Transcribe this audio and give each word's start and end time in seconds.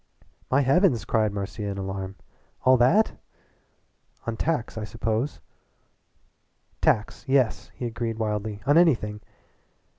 "My 0.49 0.61
heavens!" 0.61 1.05
cried 1.05 1.31
Marcia 1.31 1.61
in 1.65 1.77
alarm. 1.77 2.15
"All 2.63 2.75
that? 2.77 3.11
On 4.25 4.35
tacks, 4.35 4.75
I 4.75 4.83
suppose." 4.83 5.39
"Tacks 6.81 7.23
yes," 7.27 7.69
he 7.75 7.85
agreed 7.85 8.17
wildly 8.17 8.61
"on 8.65 8.79
anything. 8.79 9.21